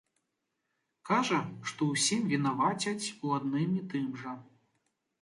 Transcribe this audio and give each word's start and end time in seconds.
Кажа, 1.09 1.39
што 1.73 1.89
ўсім 1.93 2.25
вінавацяць 2.33 3.11
у 3.25 3.39
адным 3.39 3.81
і 3.85 3.89
тым 3.93 4.13
жа. 4.25 4.39